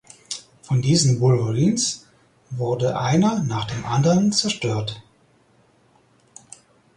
Von 0.63 0.81
diesen 0.81 1.19
"Wolverines" 1.19 2.07
wurde 2.49 2.99
einer 2.99 3.43
nach 3.43 3.65
dem 3.67 3.85
anderen 3.85 4.31
zerstört. 4.31 5.03